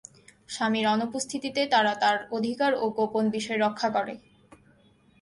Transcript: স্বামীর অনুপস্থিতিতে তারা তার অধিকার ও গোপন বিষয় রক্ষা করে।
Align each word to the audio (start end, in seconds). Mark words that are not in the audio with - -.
স্বামীর 0.49 0.85
অনুপস্থিতিতে 0.87 1.61
তারা 1.73 1.93
তার 1.95 2.17
অধিকার 2.31 2.71
ও 2.75 2.85
গোপন 2.97 3.23
বিষয় 3.35 3.59
রক্ষা 3.59 3.89
করে। 3.89 4.13